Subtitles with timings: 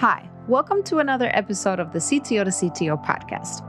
[0.00, 3.62] Hi, welcome to another episode of the CTO to CTO podcast.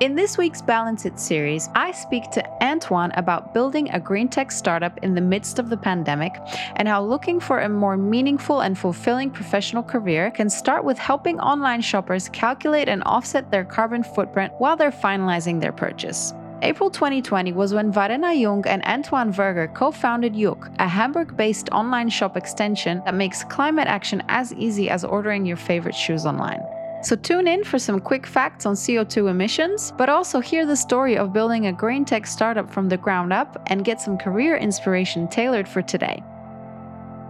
[0.00, 4.50] In this week's Balance It series, I speak to Antoine about building a green tech
[4.50, 6.36] startup in the midst of the pandemic
[6.76, 11.38] and how looking for a more meaningful and fulfilling professional career can start with helping
[11.38, 16.32] online shoppers calculate and offset their carbon footprint while they're finalizing their purchase.
[16.64, 21.68] April 2020 was when Verena Jung and Antoine Verger co founded Yook, a Hamburg based
[21.72, 26.62] online shop extension that makes climate action as easy as ordering your favorite shoes online.
[27.02, 31.18] So tune in for some quick facts on CO2 emissions, but also hear the story
[31.18, 35.28] of building a green tech startup from the ground up and get some career inspiration
[35.28, 36.22] tailored for today.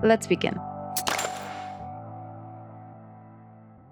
[0.04, 0.54] Let's begin.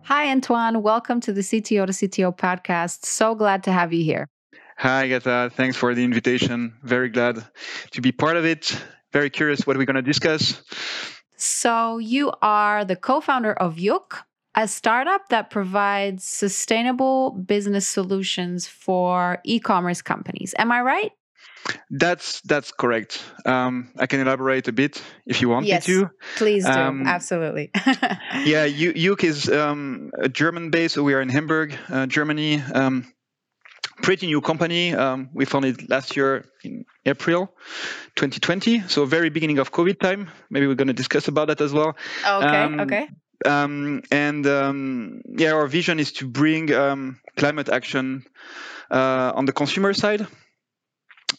[0.02, 0.82] Hi, Antoine.
[0.82, 3.06] Welcome to the CTO to CTO podcast.
[3.06, 4.28] So glad to have you here.
[4.76, 5.50] Hi, Agatha.
[5.54, 6.74] Thanks for the invitation.
[6.82, 7.44] Very glad
[7.92, 8.76] to be part of it.
[9.12, 10.62] Very curious what we're going to discuss.
[11.36, 18.66] So, you are the co founder of Yook, a startup that provides sustainable business solutions
[18.66, 20.54] for e commerce companies.
[20.58, 21.12] Am I right?
[21.90, 23.22] That's that's correct.
[23.46, 26.10] Um, I can elaborate a bit if you want yes, me to.
[26.36, 26.70] Please do.
[26.70, 27.70] Um, Absolutely.
[28.44, 30.94] yeah, Yook is um, a German base.
[30.94, 32.60] So we are in Hamburg, uh, Germany.
[32.60, 33.12] Um,
[34.02, 34.94] pretty new company.
[34.94, 37.54] Um, we founded last year in April
[38.16, 40.28] 2020, so very beginning of COVID time.
[40.50, 41.96] Maybe we're going to discuss about that as well.
[42.26, 42.62] Okay.
[42.62, 43.08] Um, okay.
[43.44, 48.24] Um, and um, yeah, our vision is to bring um, climate action
[48.90, 50.26] uh, on the consumer side.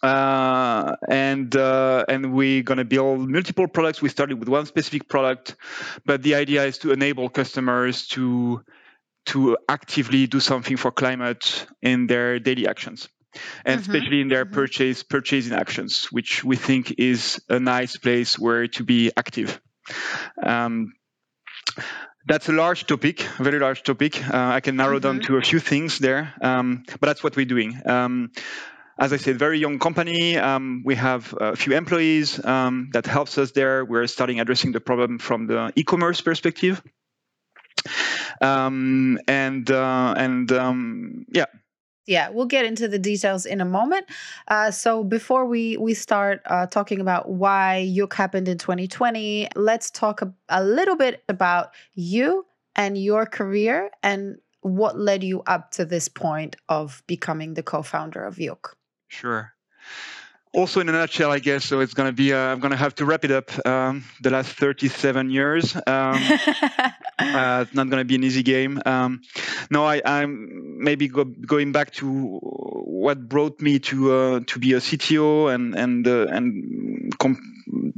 [0.02, 4.02] Uh, and uh, and we're gonna build multiple products.
[4.02, 5.56] We started with one specific product,
[6.04, 8.64] but the idea is to enable customers to
[9.26, 13.10] to actively do something for climate in their daily actions
[13.66, 13.92] and mm-hmm.
[13.92, 14.54] especially in their mm-hmm.
[14.54, 19.60] purchase purchasing actions which we think is a nice place where to be active
[20.44, 20.94] um,
[22.26, 24.24] that's a large topic, a very large topic.
[24.26, 25.18] Uh, I can narrow mm-hmm.
[25.18, 27.82] down to a few things there, um, but that's what we're doing.
[27.86, 28.32] Um,
[28.98, 30.38] as I said, very young company.
[30.38, 33.84] Um, we have a few employees um, that helps us there.
[33.84, 36.82] We're starting addressing the problem from the e-commerce perspective
[38.42, 41.46] um, and uh, and um, yeah.
[42.06, 44.08] Yeah, we'll get into the details in a moment.
[44.50, 49.90] Uh, so before we we start uh, talking about why Yook happened in 2020, let's
[49.90, 52.46] talk a, a little bit about you
[52.76, 58.24] and your career and what led you up to this point of becoming the co-founder
[58.24, 58.76] of Yook.
[59.08, 59.54] Sure
[60.54, 61.66] also in a nutshell, I guess.
[61.66, 63.52] So it's going to be, uh, I'm going to have to wrap it up.
[63.66, 65.76] Um, the last 37 years.
[65.76, 68.82] Um, uh, it's not going to be an easy game.
[68.86, 69.22] Um,
[69.70, 72.40] no, I, am maybe go, going back to
[72.94, 77.42] what brought me to uh, to be a CTO and and uh, and com-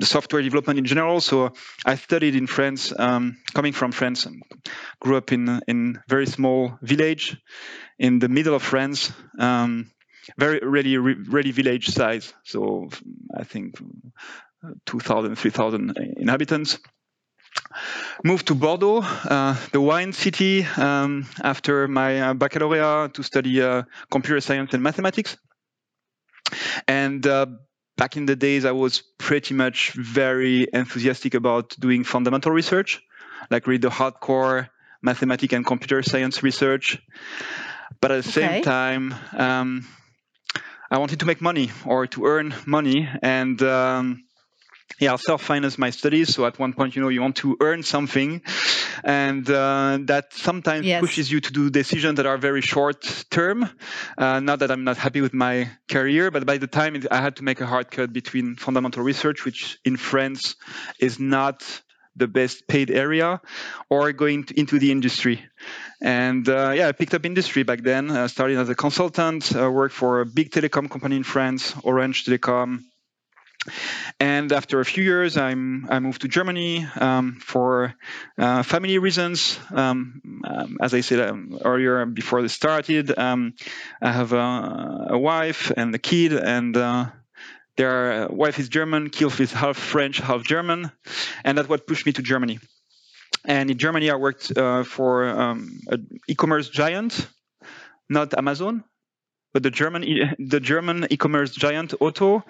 [0.01, 1.21] software development in general.
[1.21, 1.53] So
[1.85, 4.27] I studied in France, um, coming from France,
[4.99, 7.37] grew up in in very small village
[7.99, 9.11] in the middle of France.
[9.39, 9.91] Um,
[10.37, 12.33] very really really village size.
[12.43, 12.89] So
[13.35, 13.75] I think
[14.85, 16.79] 2,000, 3,000 inhabitants.
[18.23, 23.83] Moved to Bordeaux, uh, the wine city, um, after my uh, baccalaureate to study uh,
[24.09, 25.37] computer science and mathematics.
[26.87, 27.47] And uh,
[27.97, 33.01] back in the days, I was pretty much very enthusiastic about doing fundamental research,
[33.49, 34.69] like read the hardcore
[35.01, 37.01] mathematics and computer science research.
[38.01, 38.47] But at the okay.
[38.47, 39.87] same time, um,
[40.89, 44.23] I wanted to make money or to earn money, and um,
[44.99, 46.33] yeah, I'll self-finance my studies.
[46.33, 48.41] So at one point, you know, you want to earn something,
[49.03, 51.01] and uh, that sometimes yes.
[51.01, 53.69] pushes you to do decisions that are very short term.
[54.17, 57.37] Uh, not that I'm not happy with my career, but by the time I had
[57.37, 60.55] to make a hard cut between fundamental research, which in France
[60.99, 61.63] is not
[62.15, 63.41] the best paid area
[63.89, 65.43] or going to, into the industry.
[66.01, 68.11] And uh, yeah, I picked up industry back then.
[68.11, 72.25] I started as a consultant, uh, worked for a big telecom company in France, Orange
[72.25, 72.83] Telecom.
[74.19, 77.95] And after a few years, I'm, I moved to Germany um, for
[78.37, 79.59] uh, family reasons.
[79.73, 83.55] Um, um, as I said um, earlier, before this started, um,
[84.01, 87.07] I have a, a, wife and a kid, and uh,
[87.77, 90.91] their wife is German, Kilf is half French, half German,
[91.43, 92.59] and that's what pushed me to Germany.
[93.45, 97.27] And in Germany, I worked uh, for um, an e-commerce giant,
[98.09, 98.83] not Amazon,
[99.53, 102.43] but the German e- the German e-commerce giant Otto.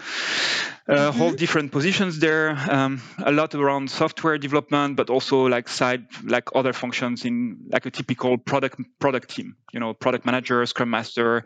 [0.87, 1.17] Uh, mm-hmm.
[1.17, 6.47] hold different positions there, um, a lot around software development, but also like side like
[6.53, 9.55] other functions in like a typical product product team.
[9.73, 11.43] You know, product manager, scrum master.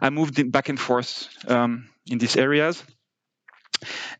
[0.00, 2.84] I moved back and forth um, in these areas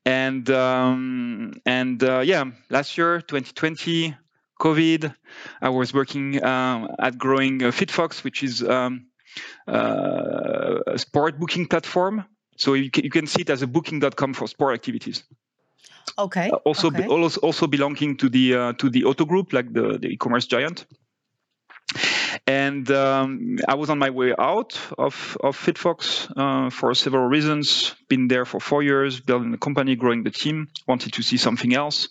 [0.04, 4.14] and um, and uh, yeah, last year, 2020,
[4.60, 5.14] COVID.
[5.60, 9.06] I was working um, at growing uh, FitFox, which is um,
[9.68, 12.24] uh, a sport booking platform.
[12.56, 15.24] So you can, you can see it as a booking.com for sport activities.
[16.18, 16.50] Okay.
[16.50, 17.02] Uh, also, okay.
[17.02, 20.46] Be, also, also belonging to the uh, to the Otto Group, like the, the e-commerce
[20.46, 20.86] giant.
[22.46, 27.96] And um, I was on my way out of, of FitFox uh, for several reasons.
[28.08, 31.74] Been there for four years, building the company, growing the team, wanted to see something
[31.74, 32.08] else.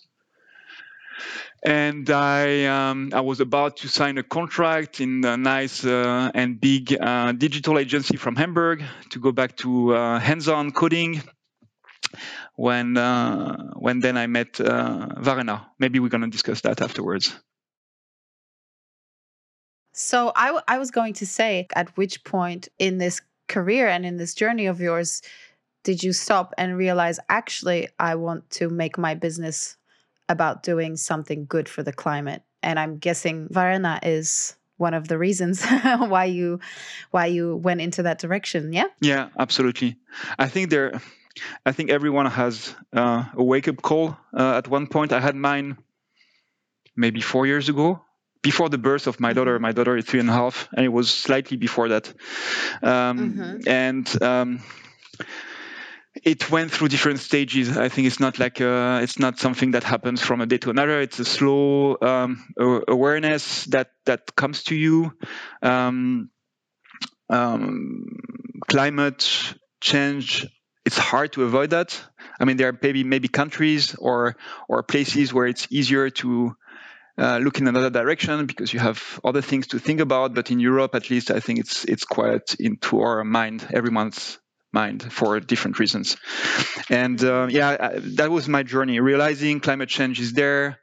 [1.64, 6.60] And I, um, I was about to sign a contract in a nice uh, and
[6.60, 11.22] big uh, digital agency from Hamburg to go back to uh, hands-on coding.
[12.54, 15.66] When, uh, when then I met uh, Verena.
[15.78, 17.34] Maybe we're going to discuss that afterwards.
[19.98, 24.18] So I, I was going to say, at which point in this career and in
[24.18, 25.22] this journey of yours
[25.84, 29.76] did you stop and realize, actually, I want to make my business
[30.28, 32.42] about doing something good for the climate?
[32.62, 35.64] And I'm guessing Verena is one of the reasons
[35.98, 36.60] why you
[37.10, 38.74] why you went into that direction.
[38.74, 38.88] Yeah.
[39.00, 39.96] Yeah, absolutely.
[40.38, 41.00] I think there.
[41.64, 45.12] I think everyone has uh, a wake up call uh, at one point.
[45.12, 45.78] I had mine
[46.96, 48.02] maybe four years ago
[48.48, 49.54] before the birth of my daughter.
[49.54, 49.68] Mm-hmm.
[49.68, 52.06] My daughter is three and a half, and it was slightly before that.
[52.82, 53.66] Um, Mhm.
[53.66, 54.48] And um,
[56.22, 57.76] it went through different stages.
[57.76, 60.70] I think it's not like uh it's not something that happens from a day to
[60.70, 61.00] another.
[61.00, 65.12] It's a slow um, a- awareness that that comes to you.
[65.62, 66.30] Um,
[67.28, 68.06] um,
[68.68, 69.22] climate
[69.80, 70.46] change.
[70.84, 71.90] It's hard to avoid that.
[72.40, 74.36] I mean, there are maybe maybe countries or
[74.68, 76.56] or places where it's easier to
[77.18, 80.34] uh, look in another direction because you have other things to think about.
[80.34, 84.38] But in Europe, at least, I think it's it's quite into our mind, everyone's
[84.72, 86.16] mind, for different reasons.
[86.90, 90.78] And uh, yeah, I, that was my journey, realizing climate change is there.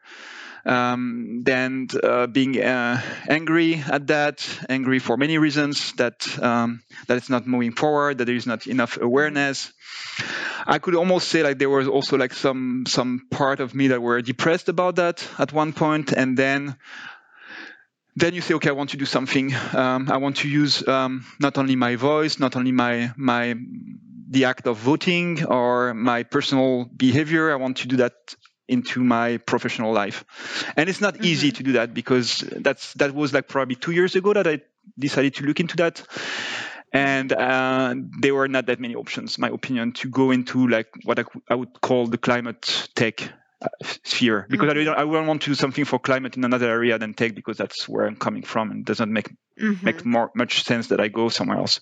[0.65, 7.17] Um, then uh, being uh, angry at that, angry for many reasons that um, that
[7.17, 9.73] it's not moving forward, that there is not enough awareness.
[10.65, 14.01] I could almost say like there was also like some some part of me that
[14.01, 16.77] were depressed about that at one point, and then
[18.15, 19.53] then you say, okay, I want to do something.
[19.73, 23.55] Um, I want to use um, not only my voice, not only my my
[24.29, 27.51] the act of voting or my personal behavior.
[27.51, 28.13] I want to do that
[28.67, 30.25] into my professional life,
[30.77, 34.15] and it's not easy to do that because that's that was like probably two years
[34.15, 34.61] ago that I
[34.97, 36.05] decided to look into that.
[36.95, 41.17] And uh, there were not that many options, my opinion, to go into like what
[41.17, 43.33] I, I would call the climate tech
[44.03, 46.97] sphere because I, don't, I wouldn't want to do something for climate in another area
[46.97, 49.29] than tech because that's where I'm coming from and doesn't make
[49.59, 49.83] Mhm.
[49.83, 51.79] make more much sense that I go somewhere else.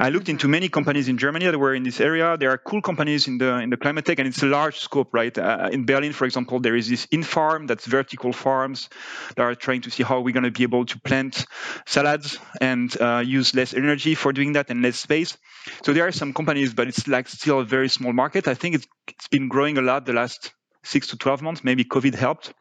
[0.00, 2.36] I looked into many companies in Germany that were in this area.
[2.36, 5.14] There are cool companies in the in the climate tech, and it's a large scope,
[5.14, 5.36] right?
[5.38, 8.88] Uh, in Berlin, for example, there is this InFarm, that's vertical farms
[9.36, 11.46] that are trying to see how we're going to be able to plant
[11.86, 15.38] salads and uh, use less energy for doing that and less space.
[15.84, 18.48] So there are some companies, but it's like still a very small market.
[18.48, 21.62] I think it's it's been growing a lot the last six to twelve months.
[21.64, 22.52] Maybe COVID helped.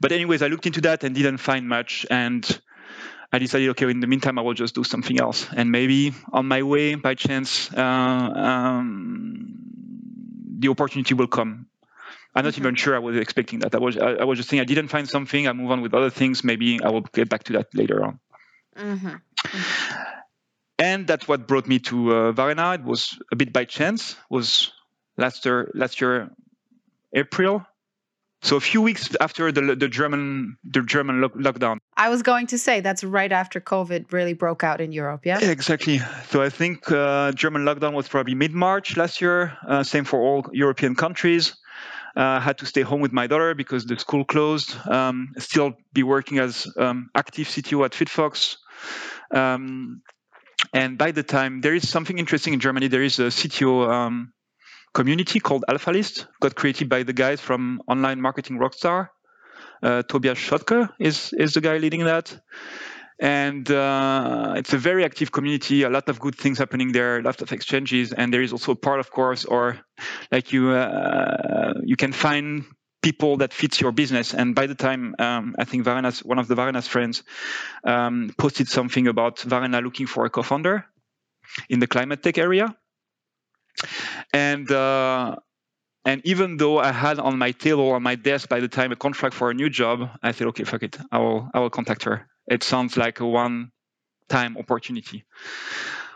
[0.00, 2.60] But anyways, I looked into that and didn't find much and.
[3.32, 5.46] I decided, okay, in the meantime, I will just do something else.
[5.54, 9.54] And maybe on my way, by chance, uh, um,
[10.58, 11.66] the opportunity will come.
[12.34, 12.58] I'm not Mhm.
[12.58, 13.72] even sure I was expecting that.
[13.72, 15.46] I was, I, I was just saying I didn't find something.
[15.46, 16.42] I move on with other things.
[16.42, 18.18] Maybe I will get back to that later on.
[18.76, 19.20] Mhm.
[20.80, 22.74] And that's what brought me to uh, Verena.
[22.74, 24.12] It was a bit by chance.
[24.12, 24.72] It was
[25.16, 26.30] last year, last year,
[27.14, 27.64] April.
[28.42, 31.78] So a few weeks after the the German the German lock, lockdown.
[31.96, 35.26] I was going to say that's right after COVID really broke out in Europe.
[35.26, 35.38] Yeah.
[35.40, 36.00] Yeah, exactly.
[36.30, 39.58] So I think uh, German lockdown was probably mid March last year.
[39.68, 41.54] Uh, same for all European countries.
[42.16, 44.74] Uh, had to stay home with my daughter because the school closed.
[44.88, 48.56] Um, still be working as um, active CTO at FitFox.
[49.32, 50.02] Um,
[50.72, 54.32] and by the time there is something interesting in Germany, there is a CTO um,
[54.92, 59.08] community called AlphaList, got created by the guys from Online Marketing Rockstar.
[59.82, 62.38] Uh, Tobias Schlottke is is the guy leading that
[63.20, 67.22] and uh, it's a very active community a lot of good things happening there a
[67.22, 69.78] lot of exchanges and there is also a part of course or
[70.32, 72.64] like you uh, you can find
[73.02, 76.48] people that fits your business and by the time um, i think verena's one of
[76.48, 77.22] the verena's friends
[77.84, 80.86] um, posted something about verena looking for a co-founder
[81.68, 82.74] in the climate tech area
[84.32, 85.36] and uh,
[86.04, 88.96] and even though I had on my table on my desk by the time a
[88.96, 92.04] contract for a new job, I said, okay, fuck it, I will I will contact
[92.04, 92.26] her.
[92.48, 93.70] It sounds like a one
[94.28, 95.24] time opportunity.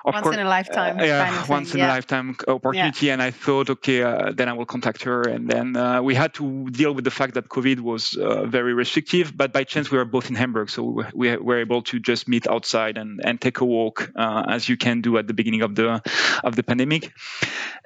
[0.05, 1.01] Once course, in a lifetime.
[1.01, 1.81] Uh, yeah, kind of once thing.
[1.81, 1.93] in yeah.
[1.93, 3.07] a lifetime opportunity.
[3.07, 3.15] Yeah.
[3.15, 5.23] And I thought, okay, uh, then I will contact her.
[5.23, 8.75] And then uh, we had to deal with the fact that COVID was uh, very
[8.75, 9.35] restrictive.
[9.35, 12.47] But by chance, we were both in Hamburg, so we were able to just meet
[12.47, 15.75] outside and, and take a walk, uh, as you can do at the beginning of
[15.75, 16.03] the
[16.45, 17.13] of the pandemic.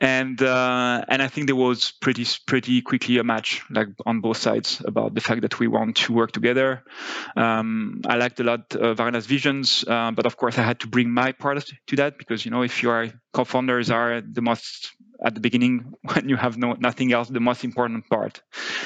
[0.00, 4.38] And uh, and I think there was pretty pretty quickly a match, like on both
[4.38, 6.82] sides, about the fact that we want to work together.
[7.36, 11.10] Um, I liked a lot uh, Verena's visions, but of course, I had to bring
[11.10, 14.92] my part to that because you know if you are co-founders are the most
[15.24, 18.40] at the beginning when you have no nothing else the most important part.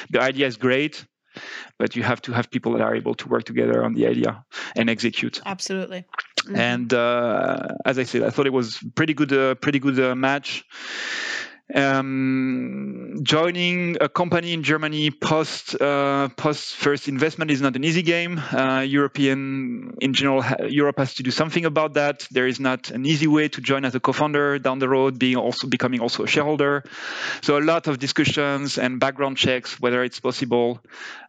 [0.09, 1.05] The idea is great
[1.79, 4.45] but you have to have people that are able to work together on the idea
[4.75, 5.41] and execute.
[5.45, 6.05] Absolutely.
[6.43, 6.55] Mm-hmm.
[6.57, 10.13] and uh, as i said i thought it was pretty good uh, pretty good uh,
[10.13, 10.65] match
[11.73, 18.01] um, joining a company in Germany post uh, post first investment is not an easy
[18.01, 18.37] game.
[18.37, 22.27] Uh, European in general, Europe has to do something about that.
[22.31, 25.37] There is not an easy way to join as a co-founder down the road, being
[25.37, 26.83] also becoming also a shareholder.
[27.41, 30.79] So a lot of discussions and background checks whether it's possible.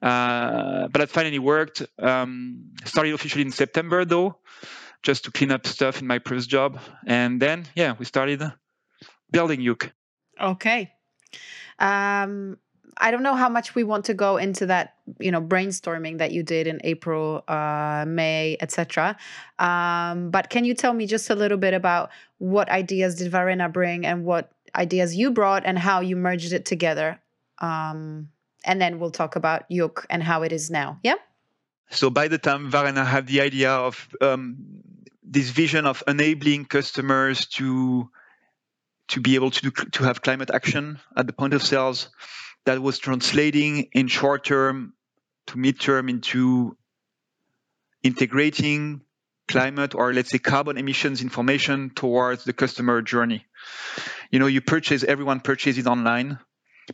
[0.02, 1.82] Uh, but it finally worked.
[1.98, 4.38] Um, started officially in September though,
[5.02, 8.42] just to clean up stuff in my previous job, and then yeah, we started
[9.30, 9.92] building Yook.
[10.40, 10.92] Okay.
[11.78, 12.58] Um,
[12.98, 16.32] I don't know how much we want to go into that, you know, brainstorming that
[16.32, 19.16] you did in April, uh, May, etc.
[19.58, 23.68] Um, but can you tell me just a little bit about what ideas did Verena
[23.68, 27.20] bring and what ideas you brought and how you merged it together?
[27.58, 28.28] Um,
[28.64, 30.98] and then we'll talk about Yook and how it is now.
[31.02, 31.16] Yeah.
[31.90, 34.56] So by the time Verena had the idea of um,
[35.22, 38.08] this vision of enabling customers to
[39.08, 42.08] to be able to do, to have climate action at the point of sales
[42.64, 44.94] that was translating in short term
[45.46, 46.76] to mid term into
[48.02, 49.00] integrating
[49.46, 53.44] climate or let's say carbon emissions information towards the customer journey.
[54.30, 56.38] You know, you purchase, everyone purchases online,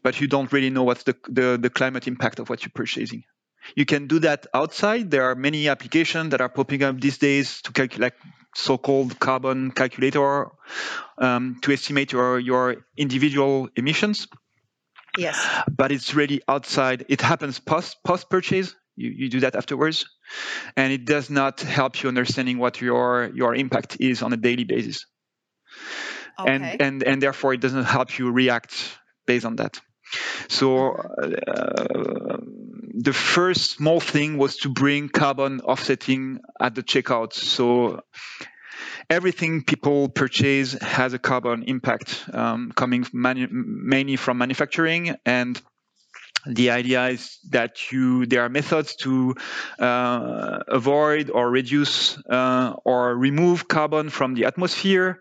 [0.02, 3.24] but you don't really know what's the, the, the climate impact of what you're purchasing.
[3.76, 5.10] You can do that outside.
[5.10, 8.14] There are many applications that are popping up these days to calculate
[8.54, 10.48] so-called carbon calculator
[11.18, 14.26] um, to estimate your, your individual emissions.
[15.18, 15.44] Yes.
[15.68, 17.04] But it's really outside.
[17.08, 18.74] It happens post post purchase.
[18.96, 20.04] You, you do that afterwards,
[20.76, 24.64] and it does not help you understanding what your your impact is on a daily
[24.64, 25.06] basis.
[26.38, 26.52] Okay.
[26.52, 29.80] And and and therefore it doesn't help you react based on that.
[30.48, 32.36] So uh,
[33.02, 37.32] the first small thing was to bring carbon offsetting at the checkout.
[37.32, 38.02] So
[39.08, 45.60] everything people purchase has a carbon impact um, coming manu- mainly from manufacturing and
[46.46, 49.34] the idea is that you there are methods to
[49.78, 55.20] uh, avoid or reduce uh, or remove carbon from the atmosphere.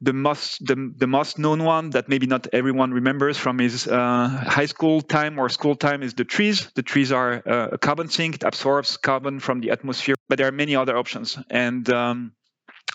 [0.00, 4.28] The most the, the most known one that maybe not everyone remembers from his uh,
[4.28, 6.70] high school time or school time is the trees.
[6.74, 10.16] The trees are uh, a carbon sink; it absorbs carbon from the atmosphere.
[10.28, 12.32] But there are many other options, and um,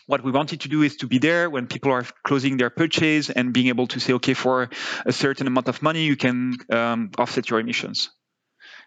[0.07, 3.29] what we wanted to do is to be there when people are closing their purchase
[3.29, 4.69] and being able to say, okay, for
[5.05, 8.09] a certain amount of money, you can um, offset your emissions.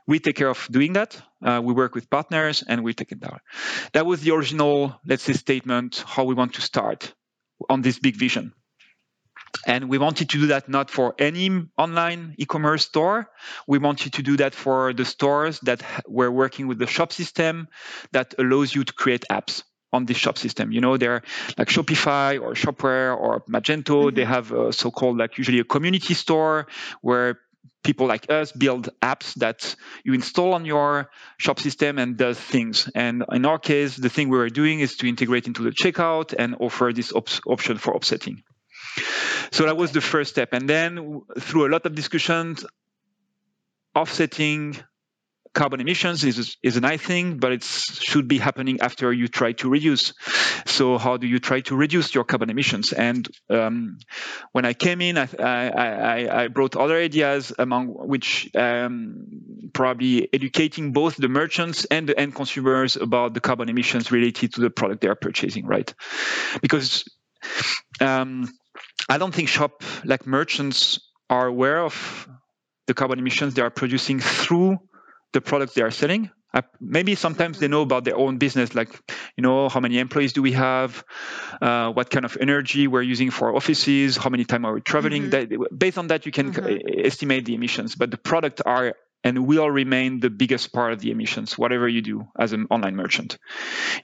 [0.06, 1.20] We take care of doing that.
[1.44, 3.40] Uh, we work with partners and we take it down.
[3.92, 7.12] That was the original, let's say, statement, how we want to start
[7.68, 8.52] on this big vision.
[9.66, 13.30] And we wanted to do that not for any online e-commerce store.
[13.66, 17.68] We wanted to do that for the stores that were working with the shop system
[18.12, 19.62] that allows you to create apps
[19.96, 20.70] on this shop system.
[20.72, 21.22] You know, they're
[21.58, 24.06] like Shopify or Shopware or Magento.
[24.06, 24.16] Mm-hmm.
[24.16, 26.68] They have a so-called like usually a community store
[27.00, 27.40] where
[27.82, 32.90] people like us build apps that you install on your shop system and does things.
[32.94, 36.34] And in our case, the thing we were doing is to integrate into the checkout
[36.36, 38.42] and offer this op- option for offsetting.
[39.52, 40.50] So that was the first step.
[40.52, 42.66] And then through a lot of discussions,
[43.94, 44.76] offsetting
[45.56, 49.52] carbon emissions is, is a nice thing, but it should be happening after you try
[49.52, 50.12] to reduce.
[50.66, 52.92] So how do you try to reduce your carbon emissions?
[52.92, 53.98] And um,
[54.52, 60.92] when I came in, I, I, I, brought other ideas among which um, probably educating
[60.92, 65.00] both the merchants and the end consumers about the carbon emissions related to the product
[65.00, 65.92] they are purchasing, right?
[66.60, 67.04] Because
[68.00, 68.46] um,
[69.08, 72.28] I don't think shop like merchants are aware of
[72.86, 74.78] the carbon emissions they are producing through
[75.36, 76.30] the products they are selling.
[76.54, 78.90] Uh, maybe sometimes they know about their own business, like
[79.36, 81.04] you know how many employees do we have,
[81.60, 85.24] uh, what kind of energy we're using for offices, how many time are we traveling.
[85.24, 85.62] Mm-hmm.
[85.62, 87.04] That, based on that, you can mm-hmm.
[87.04, 87.94] estimate the emissions.
[87.94, 88.94] But the product are
[89.26, 92.94] and will remain the biggest part of the emissions, whatever you do as an online
[92.94, 93.38] merchant.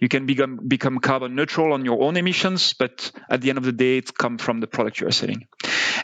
[0.01, 3.65] You can become become carbon neutral on your own emissions, but at the end of
[3.65, 5.47] the day, it's come from the product you're selling,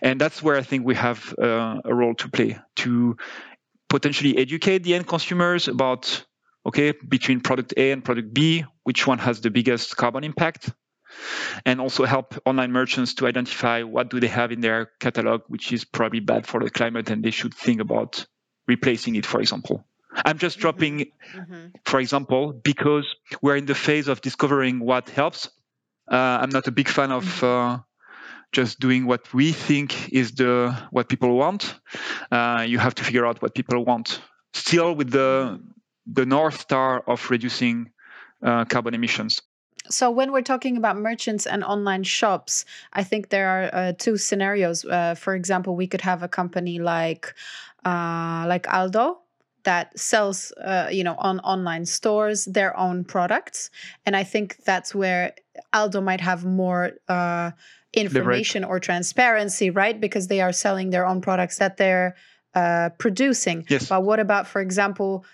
[0.00, 3.16] and that's where I think we have uh, a role to play to
[3.88, 6.24] potentially educate the end consumers about
[6.66, 10.70] okay between product A and product B, which one has the biggest carbon impact
[11.64, 15.72] and also help online merchants to identify what do they have in their catalog which
[15.72, 18.26] is probably bad for the climate and they should think about
[18.66, 19.84] replacing it for example
[20.24, 20.62] i'm just mm-hmm.
[20.62, 20.98] dropping
[21.34, 21.66] mm-hmm.
[21.84, 23.06] for example because
[23.42, 25.48] we're in the phase of discovering what helps
[26.10, 27.46] uh, i'm not a big fan of mm-hmm.
[27.46, 27.78] uh,
[28.52, 31.78] just doing what we think is the what people want.
[32.30, 34.20] Uh, you have to figure out what people want.
[34.52, 35.60] Still with the
[36.06, 37.90] the north star of reducing
[38.42, 39.42] uh, carbon emissions.
[39.90, 44.16] So when we're talking about merchants and online shops, I think there are uh, two
[44.16, 44.84] scenarios.
[44.84, 47.34] Uh, for example, we could have a company like
[47.84, 49.18] uh, like Aldo
[49.64, 53.70] that sells, uh, you know, on online stores their own products,
[54.06, 55.34] and I think that's where
[55.72, 56.92] Aldo might have more
[57.96, 60.00] uh, information or transparency, right?
[60.00, 62.16] Because they are selling their own products that they're
[62.54, 63.64] uh, producing.
[63.68, 63.88] Yes.
[63.88, 65.24] But what about, for example,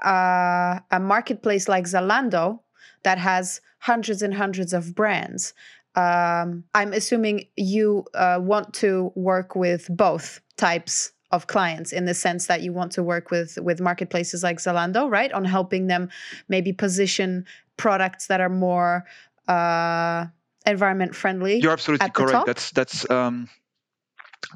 [0.00, 2.60] a marketplace like Zalando
[3.02, 5.54] that has hundreds and hundreds of brands.
[5.94, 12.14] Um, I'm assuming you uh, want to work with both types of clients in the
[12.14, 16.08] sense that you want to work with with marketplaces like Zalando, right, on helping them
[16.48, 17.44] maybe position
[17.76, 19.04] products that are more
[19.48, 20.26] uh,
[20.66, 21.60] environment friendly.
[21.60, 22.46] You're absolutely correct.
[22.46, 23.48] That's that's um,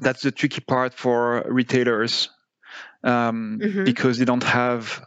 [0.01, 2.29] that's the tricky part for retailers
[3.03, 3.83] um, mm-hmm.
[3.83, 5.03] because they don't have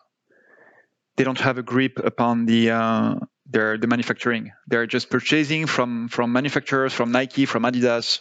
[1.17, 3.15] they don't have a grip upon the uh,
[3.47, 4.53] their the manufacturing.
[4.69, 8.21] They're just purchasing from from manufacturers, from Nike, from Adidas,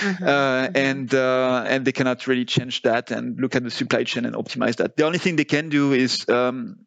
[0.00, 0.24] mm-hmm.
[0.24, 0.76] Uh, mm-hmm.
[0.76, 4.34] and uh, and they cannot really change that and look at the supply chain and
[4.34, 4.96] optimize that.
[4.96, 6.86] The only thing they can do is um,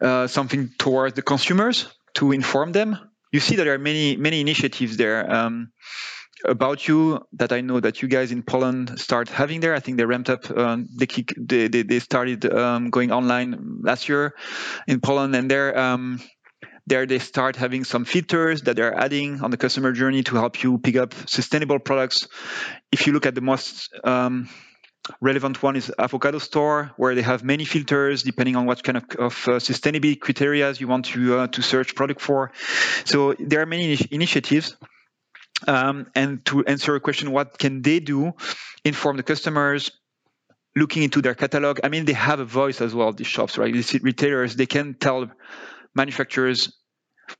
[0.00, 2.98] uh, something towards the consumers to inform them.
[3.34, 5.18] You see that there are many many initiatives there.
[5.28, 5.72] Um,
[6.44, 9.74] about you that I know that you guys in Poland start having there.
[9.74, 10.48] I think they ramped up.
[10.56, 14.34] Um, they, kick, they, they, they started um, going online last year
[14.86, 16.20] in Poland, and there um,
[16.86, 20.62] there they start having some features that they're adding on the customer journey to help
[20.62, 22.28] you pick up sustainable products.
[22.92, 24.48] If you look at the most um,
[25.20, 29.04] relevant one is avocado store where they have many filters depending on what kind of,
[29.18, 32.52] of uh, sustainability criteria you want to uh, to search product for
[33.04, 34.76] so there are many initiatives
[35.66, 38.32] um, and to answer a question, what can they do?
[38.84, 39.90] Inform the customers,
[40.76, 41.80] looking into their catalog.
[41.84, 43.12] I mean, they have a voice as well.
[43.12, 43.72] These shops, right?
[43.72, 45.30] These retailers, they can tell
[45.94, 46.76] manufacturers,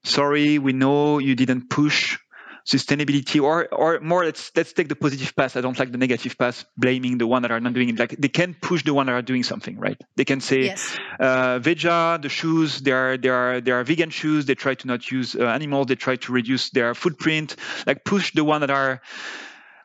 [0.04, 2.18] "Sorry, we know you didn't push
[2.66, 5.56] sustainability or or more let's let's take the positive path.
[5.56, 7.98] I don't like the negative path blaming the one that are not doing it.
[7.98, 10.00] Like they can push the one that are doing something right?
[10.16, 10.96] They can say yes.
[11.20, 14.46] uh, veja the shoes they are they are they are vegan shoes.
[14.46, 15.86] They try to not use uh, animals.
[15.88, 17.56] They try to reduce their footprint.
[17.86, 19.02] Like push the one that are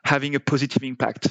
[0.04, 1.28] having a positive impact.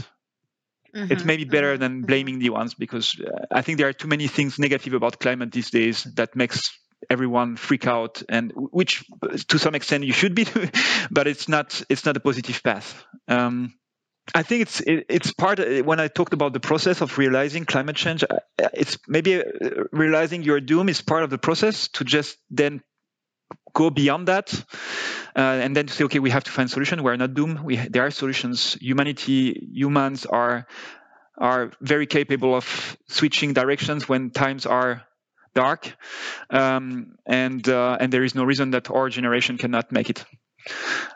[0.95, 3.93] Mm-hmm, it's maybe better mm-hmm, than blaming the ones because uh, I think there are
[3.93, 6.71] too many things negative about climate these days that makes
[7.09, 9.03] everyone freak out and which
[9.47, 10.45] to some extent you should be
[11.11, 13.73] but it's not it's not a positive path um,
[14.35, 17.95] I think it's it, it's part when I talked about the process of realizing climate
[17.95, 18.23] change.
[18.23, 18.37] Uh,
[18.73, 19.43] it's maybe uh,
[19.91, 22.81] realizing your doom is part of the process to just then
[23.73, 24.53] go beyond that
[25.35, 27.03] uh, and then to say, okay, we have to find solution.
[27.03, 27.61] We're not doomed.
[27.61, 28.77] We there are solutions.
[28.79, 30.67] Humanity, humans are
[31.37, 35.03] are very capable of switching directions when times are
[35.53, 35.95] dark,
[36.49, 40.25] um, and uh, and there is no reason that our generation cannot make it.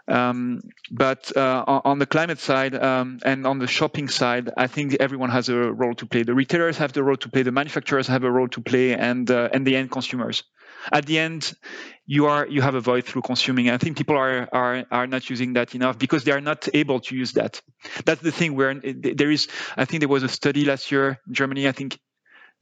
[0.08, 4.98] Um, but uh, on the climate side um, and on the shopping side, I think
[5.00, 6.24] everyone has a role to play.
[6.24, 9.30] The retailers have the role to play, the manufacturers have a role to play, and
[9.30, 10.43] uh, and the end consumers.
[10.91, 11.54] At the end,
[12.06, 13.69] you are you have a voice through consuming.
[13.69, 17.00] I think people are are are not using that enough because they are not able
[17.02, 17.62] to use that.
[18.06, 18.56] That's the thing.
[18.56, 21.67] Where there is, I think there was a study last year in Germany.
[21.67, 22.00] I think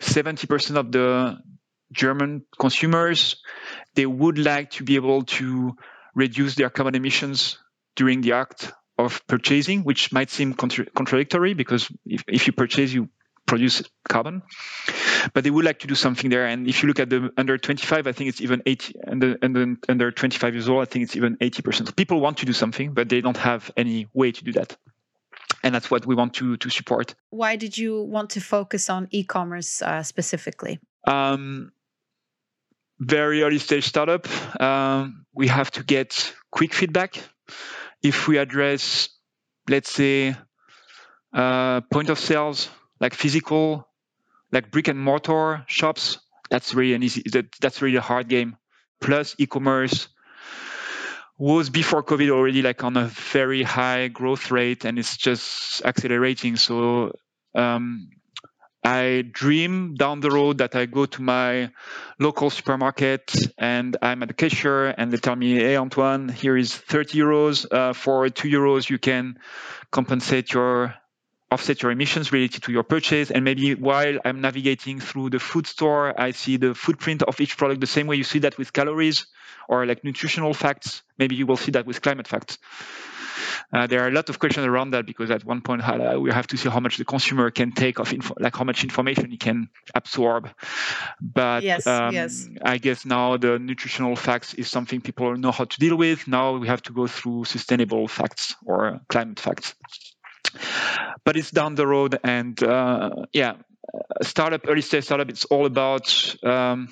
[0.02, 1.38] 70% of the
[1.92, 3.38] German consumers,
[3.96, 5.76] they would like to be able to
[6.16, 7.58] reduce their carbon emissions
[7.96, 12.94] during the act of purchasing, which might seem contra- contradictory because if, if you purchase,
[12.94, 13.10] you
[13.46, 14.44] produce carbon.
[15.34, 16.46] But they would like to do something there.
[16.46, 19.78] And if you look at the under 25, I think it's even 80, and the
[19.90, 21.88] under 25 years old, I think it's even 80%.
[21.88, 24.78] So people want to do something, but they don't have any way to do that.
[25.64, 27.14] And that's what we want to to support.
[27.30, 30.80] Why did you want to focus on e-commerce uh, specifically?
[31.06, 31.72] Um,
[33.02, 34.28] very early stage startup,
[34.62, 37.18] um, we have to get quick feedback.
[38.04, 39.10] If we address,
[39.68, 40.36] let's say,
[41.34, 43.88] uh, point of sales like physical,
[44.52, 47.24] like brick and mortar shops, that's really an easy.
[47.32, 48.56] That, that's really a hard game.
[49.00, 50.08] Plus e-commerce
[51.40, 56.56] was before COVID already like on a very high growth rate, and it's just accelerating.
[56.56, 57.14] So
[57.56, 58.10] um,
[58.84, 61.72] I dream down the road that I go to my
[62.20, 66.76] local supermarket and I'm at the cashier and they tell me, hey, Antoine, here is
[66.76, 67.66] 30 euros.
[67.72, 69.38] Uh, for two euros, you can
[69.92, 70.96] compensate your
[71.52, 73.30] offset your emissions related to your purchase.
[73.30, 77.58] And maybe while I'm navigating through the food store, I see the footprint of each
[77.58, 79.28] product the same way you see that with calories
[79.68, 81.04] or like nutritional facts.
[81.18, 82.58] Maybe you will see that with climate facts.
[83.74, 86.32] Uh, there are a lot of questions around that because at one point uh, we
[86.32, 89.32] have to see how much the consumer can take of info, like how much information
[89.32, 90.50] he can absorb.
[91.22, 92.50] But yes, um, yes.
[92.62, 96.28] I guess now the nutritional facts is something people know how to deal with.
[96.28, 99.76] Now we have to go through sustainable facts or climate facts.
[101.24, 103.54] But it's down the road, and uh, yeah,
[104.22, 106.90] startup, early stage startup, it's all about um,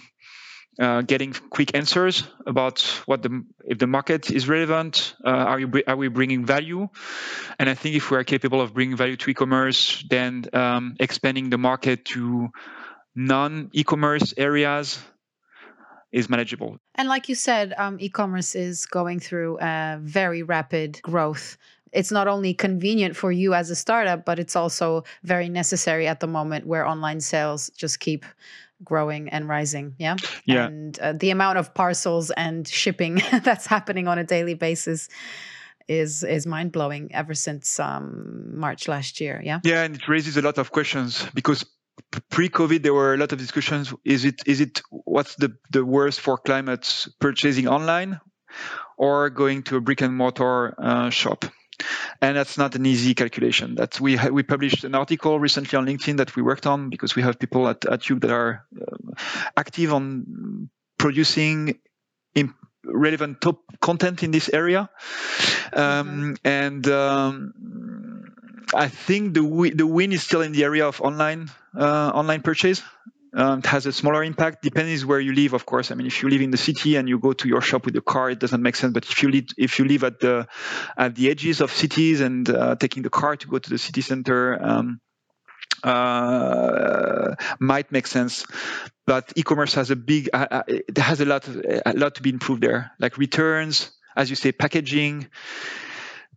[0.80, 5.14] uh, getting quick answers about what the if the market is relevant.
[5.26, 6.88] Uh, are you are we bringing value?
[7.60, 11.50] And I think if we are capable of bringing value to e-commerce, then um, expanding
[11.50, 12.50] the market to
[13.16, 15.00] non-e-commerce areas
[16.12, 16.78] is manageable.
[16.96, 21.58] And like you said, um, e-commerce is going through a very rapid growth.
[21.92, 26.20] It's not only convenient for you as a startup, but it's also very necessary at
[26.20, 28.26] the moment where online sales just keep
[28.84, 30.16] growing and rising yeah
[30.46, 35.10] yeah and uh, the amount of parcels and shipping that's happening on a daily basis
[35.90, 39.42] is is mind blowing ever since um, March last year.
[39.44, 39.60] Yeah.
[39.64, 41.66] Yeah, and it raises a lot of questions because
[42.30, 43.94] pre-COVID there were a lot of discussions.
[44.06, 48.22] Is it is it what's the the worst for climate purchasing online
[48.98, 51.46] or going to a brick and mortar uh, shop?
[52.22, 53.76] And that's not an easy calculation.
[53.76, 57.16] That we ha- we published an article recently on LinkedIn that we worked on because
[57.16, 59.14] we have people at at that are uh,
[59.56, 61.80] active on producing
[62.36, 64.90] imp- relevant top content in this area,
[65.74, 66.34] um, mm-hmm.
[66.44, 66.88] and.
[66.88, 67.54] Um,
[68.72, 72.84] I think the the win is still in the area of online uh, online purchase
[73.34, 75.92] um, it has a smaller impact depends where you live of course.
[75.92, 77.96] I mean if you live in the city and you go to your shop with
[77.96, 78.94] a car it doesn't make sense.
[78.94, 80.48] But if you live if you live at the
[80.98, 84.02] at the edges of cities and uh, taking the car to go to the city
[84.02, 85.00] center um,
[85.84, 88.46] uh, might make sense.
[89.06, 92.22] But e-commerce has a big uh, uh it has a lot of, a lot to
[92.22, 92.92] be improved there.
[93.00, 95.28] Like returns as you say packaging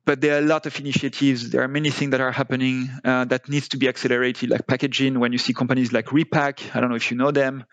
[0.04, 1.50] but there are a lot of initiatives.
[1.50, 5.20] There are many things that are happening uh, that needs to be accelerated, like packaging.
[5.20, 7.64] When you see companies like Repack, I don't know if you know them,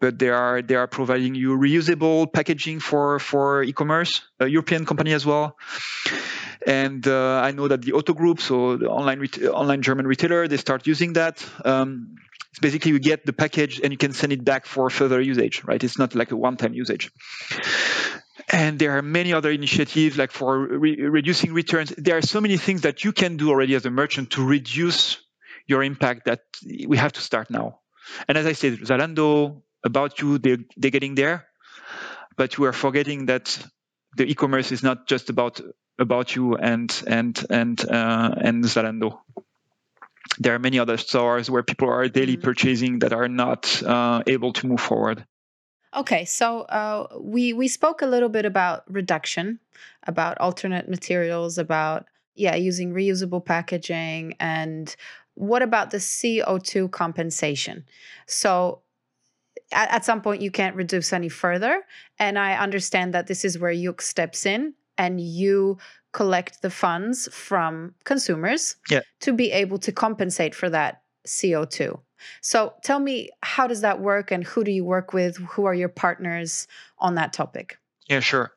[0.00, 5.12] but they are they are providing you reusable packaging for for e-commerce, a European company
[5.12, 5.56] as well.
[6.66, 10.46] And uh, I know that the Otto Group, so the online ret- online German retailer,
[10.46, 11.44] they start using that.
[11.64, 12.16] Um,
[12.50, 15.64] it's basically you get the package and you can send it back for further usage,
[15.64, 15.82] right?
[15.82, 17.10] It's not like a one-time usage.
[18.52, 21.92] And there are many other initiatives like for re- reducing returns.
[21.96, 25.16] There are so many things that you can do already as a merchant to reduce
[25.66, 26.40] your impact that
[26.86, 27.80] we have to start now.
[28.28, 31.46] And as I said, Zalando, About You, they're, they're getting there,
[32.36, 33.58] but we are forgetting that
[34.16, 35.60] the e-commerce is not just about
[35.98, 39.18] about you and and and uh, and Zalando.
[40.38, 42.42] There are many other stores where people are daily mm-hmm.
[42.42, 45.24] purchasing that are not uh, able to move forward.
[45.94, 49.60] Okay, so uh, we we spoke a little bit about reduction,
[50.06, 54.96] about alternate materials, about yeah, using reusable packaging, and
[55.34, 57.84] what about the CO two compensation?
[58.26, 58.80] So
[59.72, 61.82] at, at some point you can't reduce any further,
[62.18, 65.78] and I understand that this is where Yook steps in and you
[66.12, 69.00] collect the funds from consumers yeah.
[69.20, 72.00] to be able to compensate for that CO two.
[72.40, 75.36] So tell me, how does that work and who do you work with?
[75.36, 76.66] Who are your partners
[76.98, 77.78] on that topic?
[78.08, 78.52] Yeah, sure.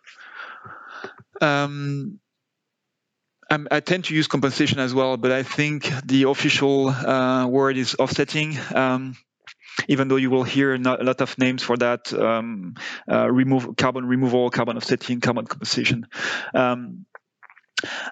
[1.42, 2.20] Um,
[3.50, 7.96] i tend to use compensation as well, but I think the official uh, word is
[8.00, 8.58] offsetting.
[8.74, 9.16] Um,
[9.88, 12.76] even though you will hear a lot of names for that, um,
[13.12, 16.08] uh, remove carbon removal, carbon offsetting, carbon compensation.
[16.54, 17.06] Um,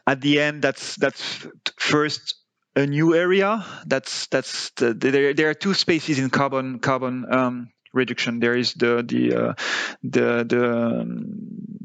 [0.05, 2.35] at the end, that's that's first
[2.75, 3.65] a new area.
[3.85, 5.33] That's that's the, there.
[5.33, 8.39] There are two spaces in carbon carbon um, reduction.
[8.39, 9.53] There is the the uh,
[10.03, 11.23] the the um,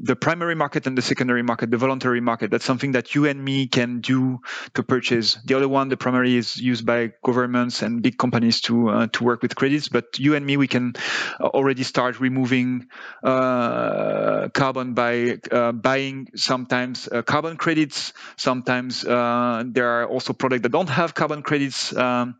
[0.01, 2.51] the primary market and the secondary market, the voluntary market.
[2.51, 4.39] That's something that you and me can do
[4.73, 5.37] to purchase.
[5.45, 9.23] The other one, the primary, is used by governments and big companies to uh, to
[9.23, 9.89] work with credits.
[9.89, 10.93] But you and me, we can
[11.39, 12.87] already start removing
[13.23, 18.13] uh, carbon by uh, buying sometimes uh, carbon credits.
[18.37, 21.95] Sometimes uh, there are also products that don't have carbon credits.
[21.95, 22.35] Um,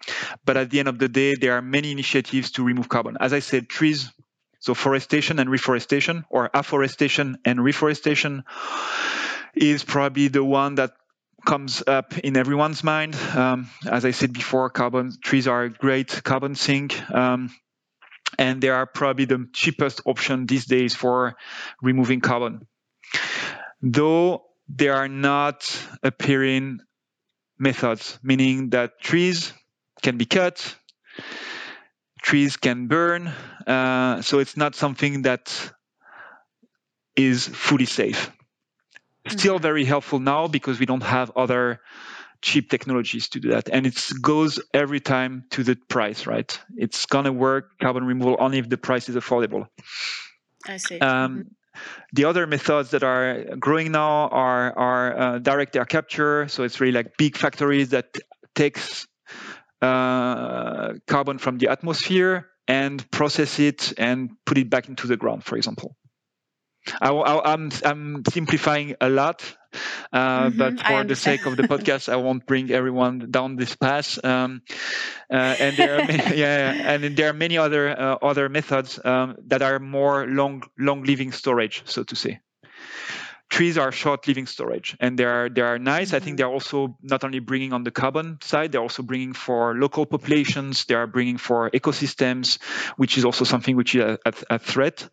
[0.46, 3.18] but at the end of the day, there are many initiatives to remove carbon.
[3.20, 4.12] As I said, trees
[4.60, 8.44] so forestation and reforestation, or afforestation and reforestation,
[9.56, 10.94] is probably the one that
[11.46, 13.16] comes up in everyone's mind.
[13.16, 17.00] Um, as I said before, carbon trees are a great carbon sink.
[17.12, 17.50] Um,
[18.38, 21.36] and they are probably the cheapest option these days for
[21.82, 22.68] removing carbon.
[23.82, 25.66] Though they are not
[26.04, 26.80] appearing
[27.58, 29.54] methods, meaning that trees
[30.02, 30.76] can be cut,
[32.30, 33.34] trees can burn.
[33.66, 35.72] Uh, so it's not something that
[37.16, 38.32] is fully safe.
[39.28, 39.64] Still mm-hmm.
[39.64, 41.82] very helpful now because we don't have other
[42.42, 43.68] cheap technologies to do that.
[43.74, 46.52] And it goes every time to the price, right?
[46.78, 49.68] It's going to work carbon removal only if the price is affordable.
[50.68, 51.00] I see.
[51.00, 51.42] Um, mm-hmm.
[52.14, 56.48] The other methods that are growing now are, are uh, direct air capture.
[56.48, 58.18] So it's really like big factories that
[58.54, 59.08] takes
[59.82, 65.44] uh, carbon from the atmosphere and process it and put it back into the ground,
[65.44, 65.96] for example.
[67.02, 69.44] I, am I'm, I'm simplifying a lot,
[70.14, 73.76] uh, mm-hmm, but for the sake of the podcast, I won't bring everyone down this
[73.76, 74.24] path.
[74.24, 74.62] Um,
[75.32, 79.36] uh, and there are many, yeah, and there are many other uh, other methods um,
[79.48, 82.40] that are more long long living storage, so to say
[83.50, 86.08] trees are short living storage and they are they are nice.
[86.08, 86.16] Mm-hmm.
[86.16, 86.36] I think mm-hmm.
[86.38, 90.86] they're also not only bringing on the carbon side, they're also bringing for local populations.
[90.86, 92.62] They are bringing for ecosystems,
[92.98, 95.08] which is also something which is a, a, a threat.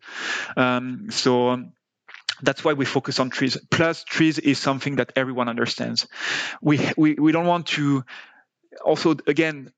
[0.55, 1.63] Um, so
[2.41, 3.57] that's why we focus on trees.
[3.71, 6.07] Plus, trees is something that everyone understands.
[6.61, 8.05] We we we don't want to
[8.85, 9.71] also again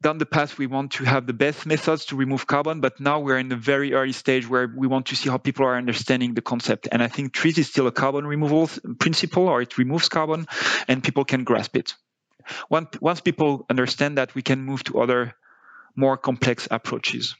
[0.00, 3.18] down the path we want to have the best methods to remove carbon but now
[3.20, 6.34] we're in a very early stage where we want to see how people are understanding
[6.34, 6.88] the concept.
[6.90, 10.46] And i think trees is still a carbon removal principle or it removes carbon
[10.86, 11.94] and people can grasp it.
[12.70, 15.34] Once people understand that we can move to other
[15.96, 17.34] more complex approaches.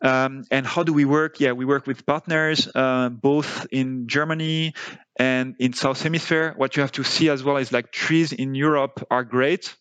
[0.00, 1.40] Um, and how do we work?
[1.40, 4.74] Yeah we work with partners uh, both in germany
[5.16, 6.54] and in south hemisphere.
[6.56, 9.74] What you have to see as well is like trees in europe are great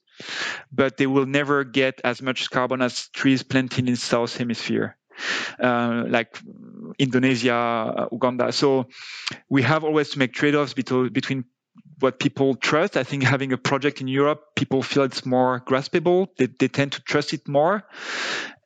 [0.71, 4.95] but they will never get as much carbon as trees planted in the south hemisphere
[5.59, 6.39] uh, like
[6.99, 8.87] indonesia uganda so
[9.49, 11.43] we have always to make trade-offs between
[11.99, 12.97] what people trust.
[12.97, 16.27] I think having a project in Europe, people feel it's more graspable.
[16.37, 17.83] They, they tend to trust it more.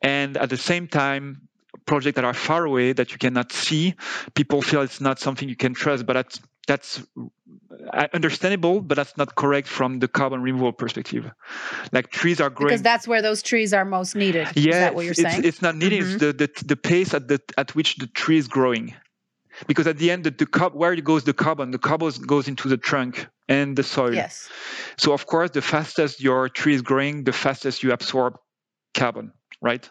[0.01, 1.47] And at the same time,
[1.85, 3.95] projects that are far away that you cannot see,
[4.35, 6.05] people feel it's not something you can trust.
[6.05, 7.03] But that's that's
[7.93, 11.29] uh, understandable, but that's not correct from the carbon removal perspective.
[11.91, 14.47] Like trees are growing because that's where those trees are most needed.
[14.55, 15.43] Yeah, is that what you're it's, saying?
[15.43, 16.03] It's not needed.
[16.03, 16.11] Mm-hmm.
[16.13, 18.93] It's the, the the pace at the at which the tree is growing,
[19.67, 22.67] because at the end, the, the where it goes the carbon, the carbon goes into
[22.67, 24.13] the trunk and the soil.
[24.13, 24.47] Yes.
[24.97, 28.37] So of course, the fastest your tree is growing, the fastest you absorb
[28.93, 29.89] carbon, right?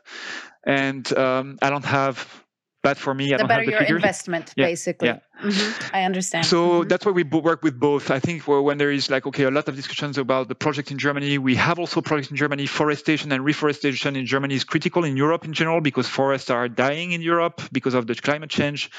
[0.65, 2.45] And um, I don't have
[2.83, 3.35] bad for me.
[3.35, 5.09] I the better the your investment, yeah, basically.
[5.09, 5.19] Yeah.
[5.43, 5.97] Mm-hmm.
[5.97, 6.47] I understand.
[6.47, 6.89] So mm-hmm.
[6.89, 8.11] that's why we work with both.
[8.11, 10.99] I think when there is like okay, a lot of discussions about the project in
[10.99, 12.67] Germany, we have also projects in Germany.
[12.67, 17.13] Forestation and reforestation in Germany is critical in Europe in general because forests are dying
[17.13, 18.91] in Europe because of the climate change.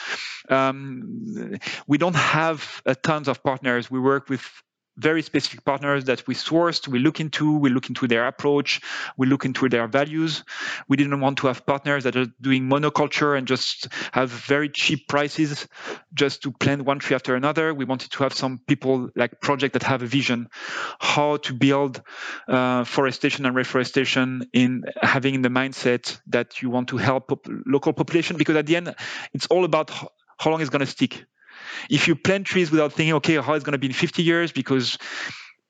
[0.49, 3.89] Um, we don't have a tons of partners.
[3.89, 4.43] We work with
[4.97, 8.81] very specific partners that we sourced, we look into, we look into their approach,
[9.17, 10.43] we look into their values.
[10.87, 15.07] We didn't want to have partners that are doing monoculture and just have very cheap
[15.07, 15.67] prices
[16.13, 17.73] just to plant one tree after another.
[17.73, 20.49] We wanted to have some people like project that have a vision
[20.99, 22.01] how to build
[22.47, 28.37] uh, forestation and reforestation in having the mindset that you want to help local population
[28.37, 28.93] because at the end
[29.33, 29.89] it's all about
[30.37, 31.25] how long it's going to stick
[31.89, 34.51] if you plant trees without thinking, okay, how it's going to be in 50 years,
[34.51, 34.97] because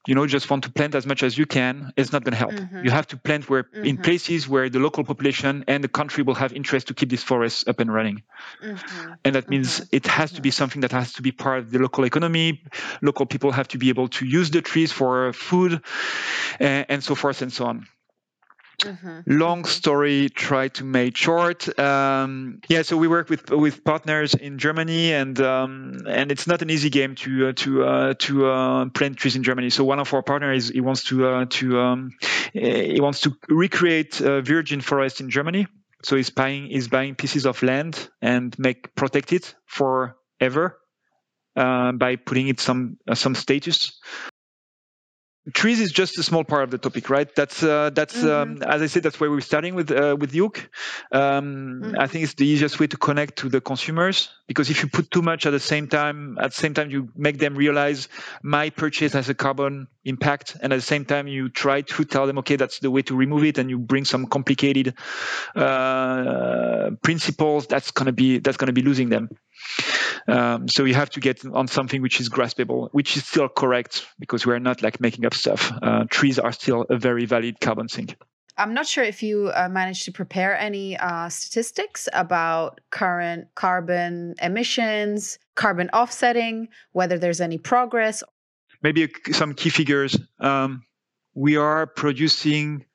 [0.08, 2.38] you know just want to plant as much as you can it's not going to
[2.38, 2.84] help mm-hmm.
[2.84, 3.86] you have to plant where mm-hmm.
[3.86, 7.24] in places where the local population and the country will have interest to keep these
[7.24, 8.24] forests up and running
[8.64, 9.12] mm-hmm.
[9.24, 9.96] and that means mm-hmm.
[9.96, 12.64] it has to be something that has to be part of the local economy
[13.02, 15.82] local people have to be able to use the trees for food
[16.60, 17.86] and, and so forth and so on
[18.84, 19.40] Mm-hmm.
[19.40, 21.80] Long story, try to make short.
[21.80, 26.62] Um, yeah, so we work with with partners in Germany, and um, and it's not
[26.62, 29.70] an easy game to uh, to uh, to uh, plant trees in Germany.
[29.70, 32.12] So one of our partners he wants to uh, to um,
[32.54, 35.68] he wants to recreate virgin forest in Germany.
[36.04, 40.78] So he's buying he's buying pieces of land and make protect it for ever
[41.56, 44.00] uh, by putting it some uh, some status
[45.54, 47.34] trees is just a small part of the topic, right?
[47.36, 48.64] That's uh, that's mm-hmm.
[48.64, 50.70] um, as I said, that's where we're starting with uh, with Yook.
[51.12, 52.00] Um, mm-hmm.
[52.00, 55.10] I think it's the easiest way to connect to the consumers because if you put
[55.10, 58.08] too much at the same time, at the same time you make them realize
[58.44, 62.28] my purchase has a carbon impact, and at the same time you try to tell
[62.28, 64.94] them, okay, that's the way to remove it, and you bring some complicated
[65.56, 67.66] uh, principles.
[67.66, 69.30] That's gonna be that's gonna be losing them.
[70.28, 74.06] Um, so you have to get on something which is graspable, which is still correct
[74.20, 75.72] because we're not like making up stuff.
[75.82, 78.16] Uh, trees are still a very valid carbon sink.
[78.58, 84.36] I'm not sure if you uh, managed to prepare any uh, statistics about current carbon
[84.42, 88.24] emissions, carbon offsetting, whether there's any progress.
[88.84, 90.18] Maybe some key figures.
[90.40, 90.84] Um,
[91.34, 92.86] we are producing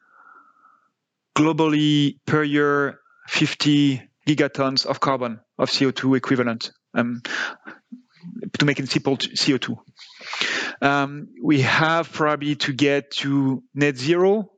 [1.35, 7.23] globally per year 50 gigatons of carbon of CO2 equivalent um,
[8.59, 9.77] to make it simple CO2.
[10.83, 14.51] Um, we have probably to get to net zero,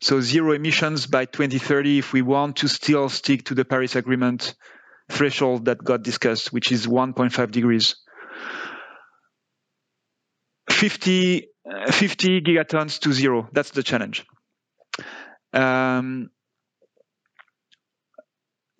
[0.00, 4.54] so zero emissions by 2030 if we want to still stick to the Paris Agreement
[5.10, 7.96] threshold that got discussed, which is 1.5 degrees.
[10.70, 13.48] 50, uh, 50 gigatons to zero.
[13.52, 14.24] That's the challenge.
[15.52, 16.30] Um,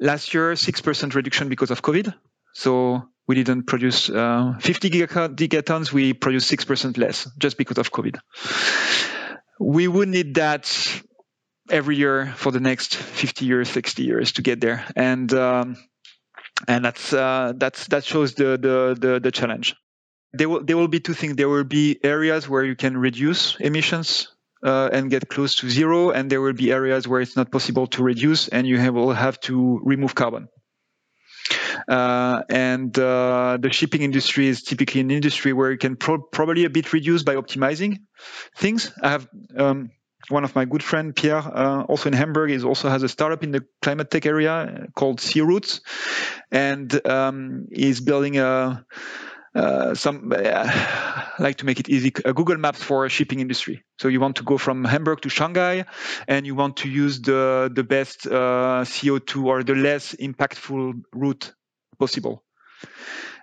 [0.01, 2.15] last year, 6% reduction because of COVID.
[2.53, 8.19] So we didn't produce uh, 50 gigatons, we produced 6% less just because of COVID.
[9.59, 11.03] We would need that
[11.71, 14.85] every year for the next 50 years, 60 years to get there.
[14.95, 15.77] And um,
[16.69, 19.75] and that's uh, that's that shows the the the, the challenge.
[20.33, 21.37] There will there will be two things.
[21.37, 24.34] There will be areas where you can reduce emissions
[24.65, 27.87] uh, and get close to zero, and there will be areas where it's not possible
[27.89, 30.49] to reduce, and you have, will have to remove carbon.
[31.87, 36.65] Uh, and uh, the shipping industry is typically an industry where you can pro- probably
[36.65, 37.99] a bit reduce by optimizing
[38.57, 38.93] things.
[39.03, 39.91] I have um,
[40.29, 43.43] one of my good friend Pierre, uh, also in Hamburg, is also has a startup
[43.43, 45.81] in the climate tech area called Searoutes,
[46.51, 48.87] and um, is building a
[49.55, 53.85] uh, some uh, like to make it easy a google maps for shipping industry.
[53.99, 55.85] So you want to go from hamburg to shanghai
[56.27, 61.53] and you want to use the the best uh, co2 or the less impactful route
[61.99, 62.43] possible.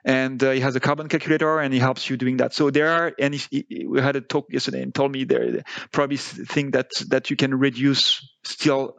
[0.04, 2.54] And uh, he has a carbon calculator and he helps you doing that.
[2.54, 5.64] So there are and he, he, we had a talk yesterday and told me there
[5.92, 8.98] probably think that that you can reduce still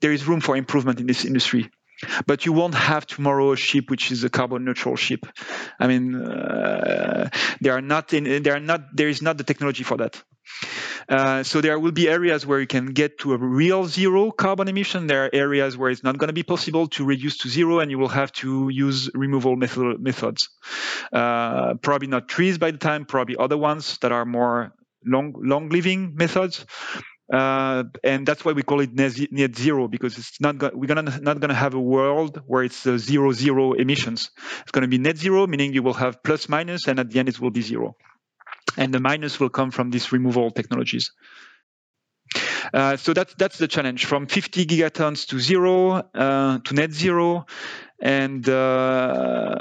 [0.00, 1.70] there is room for improvement in this industry
[2.26, 5.26] but you won't have tomorrow a ship which is a carbon neutral ship.
[5.78, 7.28] I mean, uh,
[7.60, 8.42] they are not in.
[8.42, 8.80] They are not.
[8.94, 10.22] There is not the technology for that.
[11.08, 14.68] Uh, so there will be areas where you can get to a real zero carbon
[14.68, 15.06] emission.
[15.06, 17.90] There are areas where it's not going to be possible to reduce to zero, and
[17.90, 20.48] you will have to use removal method, methods.
[21.12, 23.04] Uh, probably not trees by the time.
[23.04, 24.72] Probably other ones that are more
[25.04, 26.66] long long living methods
[27.32, 31.20] uh, and that's why we call it net zero because it's not go- we're gonna
[31.20, 34.30] not gonna have a world where it's uh, zero zero emissions.
[34.62, 37.28] It's gonna be net zero, meaning you will have plus minus, and at the end
[37.28, 37.96] it will be zero.
[38.76, 41.12] And the minus will come from these removal technologies.
[42.72, 47.46] Uh, so that's that's the challenge from 50 gigatons to zero uh, to net zero.
[48.00, 49.56] And uh,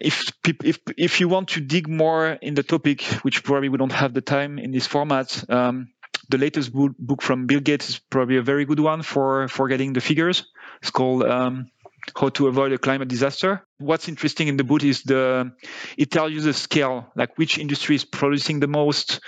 [0.00, 0.32] if
[0.64, 4.14] if if you want to dig more in the topic, which probably we don't have
[4.14, 5.44] the time in this format.
[5.50, 5.88] Um,
[6.28, 9.92] the latest book from Bill Gates is probably a very good one for for getting
[9.92, 10.46] the figures.
[10.82, 11.70] It's called um,
[12.18, 13.66] How to Avoid a Climate Disaster.
[13.78, 15.52] What's interesting in the book is the
[15.96, 19.20] it tells you the scale, like which industry is producing the most,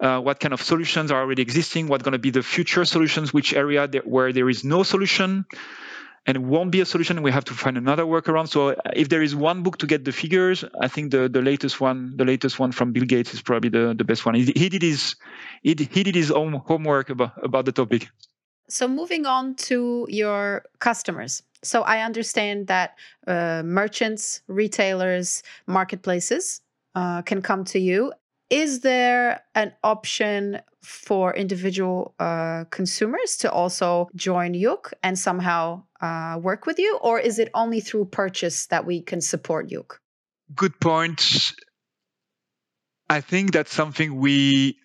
[0.00, 3.32] uh, what kind of solutions are already existing, what's going to be the future solutions,
[3.32, 5.46] which area where there is no solution
[6.26, 7.22] and it won't be a solution.
[7.22, 8.48] We have to find another workaround.
[8.48, 11.40] So uh, if there is one book to get the figures, I think the, the
[11.40, 14.34] latest one, the latest one from Bill Gates is probably the, the best one.
[14.34, 15.14] He, he did his
[15.62, 18.08] he he did his own homework about, about the topic.
[18.68, 21.42] So moving on to your customers.
[21.62, 26.60] So I understand that uh, merchants, retailers, marketplaces
[26.96, 28.12] uh, can come to you.
[28.50, 36.38] Is there an option for individual uh, consumers to also join Yook and somehow uh,
[36.40, 40.00] work with you, or is it only through purchase that we can support Yook?
[40.54, 41.52] Good point.
[43.10, 44.78] I think that's something we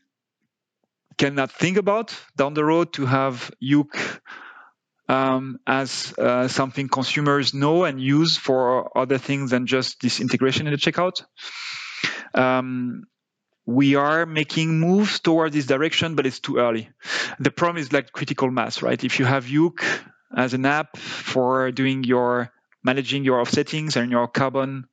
[1.18, 4.22] cannot think about down the road to have Yook
[5.08, 10.66] um, as uh, something consumers know and use for other things than just this integration
[10.66, 11.24] in the checkout.
[12.34, 13.04] Um,
[13.66, 16.90] we are making moves toward this direction, but it's too early.
[17.40, 19.02] The problem is like critical mass, right?
[19.04, 19.84] If you have Yook
[20.36, 22.52] as an app for doing your
[22.84, 24.86] managing your offsettings and your carbon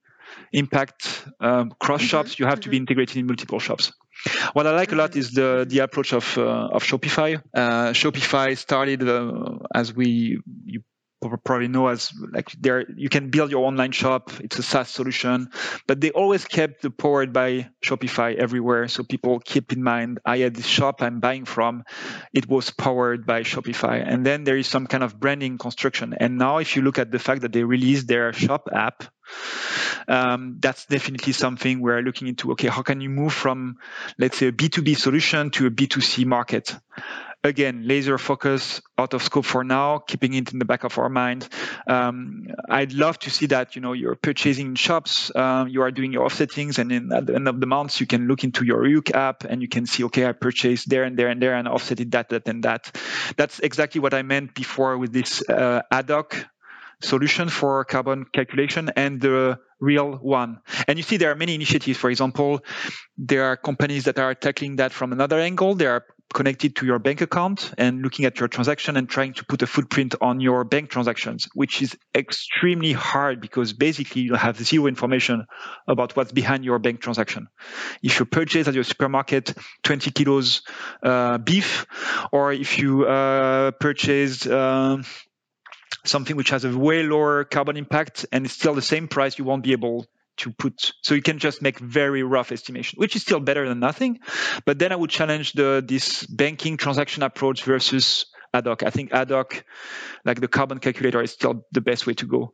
[0.52, 2.80] impact um, cross Mhm, shops, you have to be mhm.
[2.80, 3.92] integrated in multiple shops.
[4.52, 7.40] What I like a lot is the the approach of uh, of Shopify.
[7.54, 10.82] Uh, Shopify started uh, as we you
[11.20, 14.30] probably know as like there you can build your online shop.
[14.40, 15.50] It's a SaaS solution,
[15.86, 18.88] but they always kept the powered by Shopify everywhere.
[18.88, 21.84] So people keep in mind, I had this shop I'm buying from,
[22.32, 24.02] it was powered by Shopify.
[24.06, 26.14] And then there is some kind of branding construction.
[26.18, 29.04] And now if you look at the fact that they released their shop app,
[30.06, 32.52] um, that's definitely something we're looking into.
[32.52, 33.76] Okay, how can you move from,
[34.18, 36.74] let's say, a B2B solution to a B2C market?
[37.44, 41.08] Again, laser focus, out of scope for now, keeping it in the back of our
[41.08, 41.48] mind.
[41.86, 45.92] Um, I'd love to see that, you know, you're purchasing in shops, um, you are
[45.92, 48.64] doing your offsettings, and then at the end of the month, you can look into
[48.64, 51.54] your Yook app and you can see, okay, I purchased there and there and there
[51.54, 52.90] and offsetted that, that, and that.
[53.36, 56.34] That's exactly what I meant before with this uh, ad hoc
[57.00, 60.58] solution for carbon calculation and the real one.
[60.88, 61.98] And you see there are many initiatives.
[61.98, 62.64] For example,
[63.16, 65.76] there are companies that are tackling that from another angle.
[65.76, 69.44] They are connected to your bank account and looking at your transaction and trying to
[69.44, 74.58] put a footprint on your bank transactions, which is extremely hard because basically you have
[74.58, 75.46] zero information
[75.86, 77.48] about what's behind your bank transaction.
[78.02, 79.54] If you purchase at your supermarket
[79.84, 80.62] 20 kilos
[81.02, 81.86] uh, beef,
[82.30, 85.02] or if you uh, purchase uh,
[86.04, 89.44] something which has a way lower carbon impact and it's still the same price, you
[89.44, 90.06] won't be able
[90.38, 90.92] to put.
[91.02, 94.20] So you can just make very rough estimation, which is still better than nothing.
[94.64, 98.82] But then I would challenge the this banking transaction approach versus ad hoc.
[98.82, 99.64] I think ad hoc,
[100.24, 102.52] like the carbon calculator, is still the best way to go.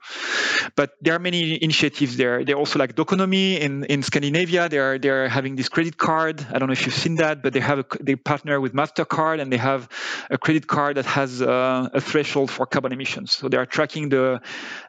[0.77, 2.45] But there are many initiatives there.
[2.45, 4.69] They're also like Doconomy in, in Scandinavia.
[4.69, 6.45] They're they're having this credit card.
[6.51, 9.41] I don't know if you've seen that, but they have a, they partner with Mastercard
[9.41, 9.89] and they have
[10.31, 13.33] a credit card that has uh, a threshold for carbon emissions.
[13.33, 14.41] So they are tracking the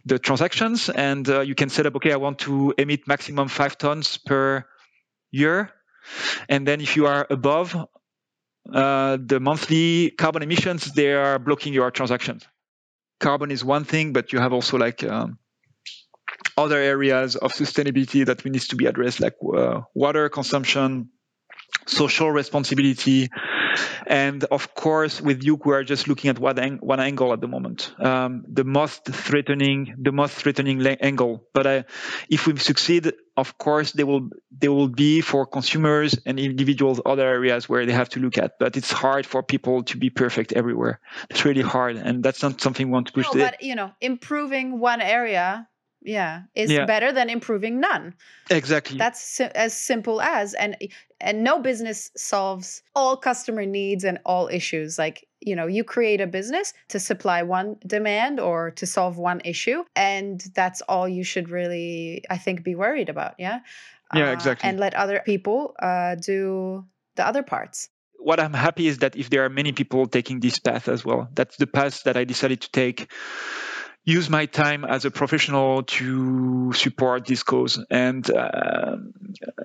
[0.05, 1.95] the transactions, and uh, you can set up.
[1.95, 4.65] Okay, I want to emit maximum five tons per
[5.31, 5.71] year,
[6.49, 7.75] and then if you are above
[8.73, 12.45] uh, the monthly carbon emissions, they are blocking your transactions.
[13.19, 15.37] Carbon is one thing, but you have also like um,
[16.57, 21.09] other areas of sustainability that we need to be addressed, like uh, water consumption,
[21.85, 23.29] social responsibility,
[24.07, 27.41] and of course, with Yook, we are just looking at one, ang- one angle at
[27.41, 31.43] the moment, um, the most threatening, the most threatening la- angle.
[31.53, 31.83] But uh,
[32.29, 37.27] if we succeed, of course, there will there will be for consumers and individuals other
[37.27, 38.57] areas where they have to look at.
[38.59, 40.99] But it's hard for people to be perfect everywhere.
[41.29, 43.25] It's really hard, and that's not something we want to push.
[43.33, 45.67] No, but you know, improving one area,
[46.01, 46.85] yeah, is Yeah.
[46.85, 48.13] better than improving none.
[48.49, 48.97] exactly.
[48.97, 50.77] That's si- as simple as and
[51.19, 54.97] and no business solves all customer needs and all issues.
[54.97, 59.41] Like you know, you create a business to supply one demand or to solve one
[59.45, 63.33] issue, and that's all you should really, I think, be worried about.
[63.37, 63.59] Yeah.
[64.13, 64.69] Yeah, Uh, exactly.
[64.69, 66.85] And let other people uh, do
[67.15, 67.89] the other parts.
[68.19, 71.29] what I'm happy is that if there are many people taking this path as well,
[71.37, 73.11] that's the path that I decided to take.
[74.03, 78.97] Use my time as a professional to support this cause, and uh,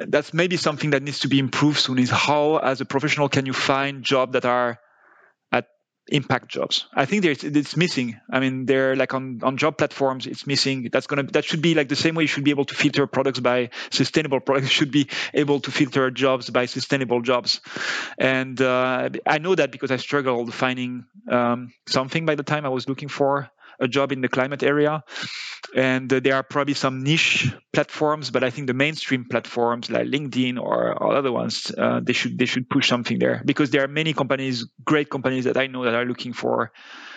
[0.09, 1.99] that's maybe something that needs to be improved soon.
[1.99, 4.79] Is how, as a professional, can you find jobs that are
[6.11, 6.87] impact jobs?
[6.93, 8.21] I think there's it's missing.
[8.31, 10.89] I mean, they're like on on job platforms, it's missing.
[10.93, 13.07] That's gonna that should be like the same way you should be able to filter
[13.07, 14.67] products by sustainable products.
[14.67, 17.61] You should be able to filter jobs by sustainable jobs.
[18.19, 22.71] And uh, I know that because I struggled finding um, something by the time I
[22.71, 23.51] was looking for
[23.81, 25.03] a job in the climate area.
[25.75, 30.07] And uh, there are probably some niche platforms, but I think the mainstream platforms like
[30.07, 33.89] LinkedIn or, other ones, uh, they should they should push something there because there are
[33.89, 36.73] many companies, great companies that I know that are looking for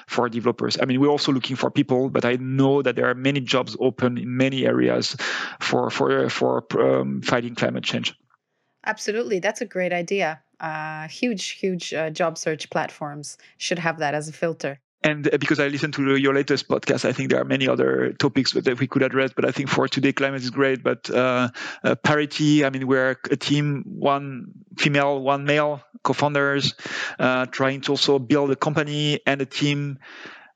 [0.07, 0.78] for developers.
[0.82, 3.78] I mean, we're also looking for people, but I know that there are many jobs
[3.80, 5.16] open in many areas
[5.59, 8.16] for for for um, fighting climate change.
[8.86, 10.41] Absolutely, that's a great idea.
[10.59, 14.80] Uh, huge, huge uh, job search platforms should have that as a filter.
[15.04, 18.14] And uh, because I listened to your latest podcast, I think there are many other
[18.14, 19.32] topics that we could address.
[19.36, 20.84] But I think for today, climate is great.
[20.84, 21.49] But uh,
[21.84, 26.76] uh, parity, I mean, we're a team, one female, one male, co-founders,
[27.20, 29.99] uh, trying to also build a company and a team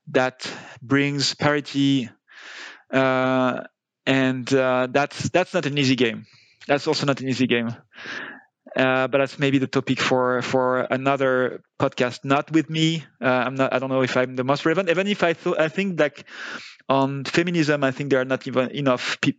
[0.08, 0.50] that
[0.82, 2.10] brings parity.
[2.92, 3.62] Uh,
[4.06, 6.26] and uh, that's that's not an easy game.
[6.66, 7.74] That's also not an easy game.
[8.78, 12.24] Uh, but that's maybe the topic for for another podcast.
[12.24, 13.04] Not with me.
[13.20, 13.74] Uh, I'm not.
[13.74, 14.88] I don't know if I'm the most relevant.
[14.88, 16.24] Even if I thought, I think like
[16.88, 19.38] on feminism, I think there are not even enough peop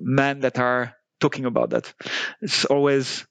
[0.00, 1.94] men that are talking about that.
[2.42, 3.26] It's always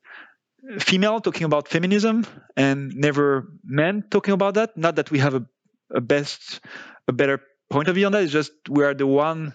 [0.79, 2.25] female talking about feminism
[2.55, 4.77] and never men talking about that.
[4.77, 5.45] Not that we have a,
[5.93, 6.61] a best,
[7.07, 8.23] a better point of view on that.
[8.23, 9.53] It's just we are the one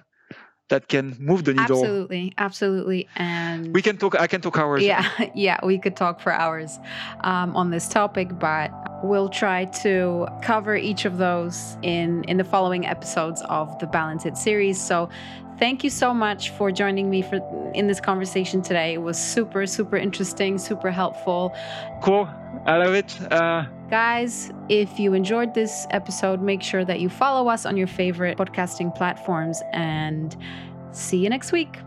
[0.68, 1.78] that can move the needle.
[1.78, 4.18] Absolutely, absolutely, and we can talk.
[4.18, 4.82] I can talk hours.
[4.82, 6.78] Yeah, yeah, we could talk for hours
[7.22, 8.70] um, on this topic, but
[9.04, 14.26] we'll try to cover each of those in in the following episodes of the Balance
[14.26, 14.80] It series.
[14.80, 15.08] So.
[15.58, 17.40] Thank you so much for joining me for
[17.74, 18.94] in this conversation today.
[18.94, 21.52] It was super, super interesting, super helpful.
[22.00, 22.28] Cool.
[22.64, 23.20] I love it.
[23.32, 27.86] Uh, Guys, if you enjoyed this episode, make sure that you follow us on your
[27.86, 30.36] favorite podcasting platforms and
[30.92, 31.78] see you next week.